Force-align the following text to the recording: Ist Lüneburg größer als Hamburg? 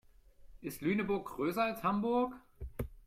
Ist 0.61 0.81
Lüneburg 0.81 1.27
größer 1.27 1.61
als 1.61 1.83
Hamburg? 1.83 2.33